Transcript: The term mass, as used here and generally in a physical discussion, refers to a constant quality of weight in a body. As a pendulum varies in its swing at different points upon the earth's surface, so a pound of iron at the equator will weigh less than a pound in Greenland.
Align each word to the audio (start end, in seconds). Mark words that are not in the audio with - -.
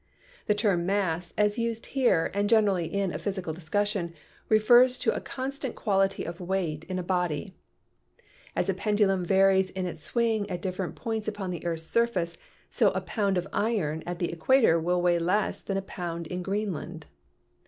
The 0.47 0.55
term 0.55 0.87
mass, 0.87 1.31
as 1.37 1.59
used 1.59 1.85
here 1.93 2.31
and 2.33 2.49
generally 2.49 2.91
in 2.91 3.13
a 3.13 3.19
physical 3.19 3.53
discussion, 3.53 4.15
refers 4.49 4.97
to 4.97 5.13
a 5.15 5.21
constant 5.21 5.75
quality 5.75 6.23
of 6.23 6.39
weight 6.39 6.85
in 6.85 6.97
a 6.97 7.03
body. 7.03 7.53
As 8.55 8.67
a 8.67 8.73
pendulum 8.73 9.23
varies 9.23 9.69
in 9.69 9.85
its 9.85 10.01
swing 10.01 10.49
at 10.49 10.59
different 10.63 10.95
points 10.95 11.27
upon 11.27 11.51
the 11.51 11.63
earth's 11.67 11.83
surface, 11.85 12.35
so 12.71 12.89
a 12.93 13.01
pound 13.01 13.37
of 13.37 13.47
iron 13.53 14.01
at 14.07 14.17
the 14.17 14.31
equator 14.31 14.79
will 14.79 15.03
weigh 15.03 15.19
less 15.19 15.61
than 15.61 15.77
a 15.77 15.83
pound 15.83 16.25
in 16.25 16.41
Greenland. 16.41 17.05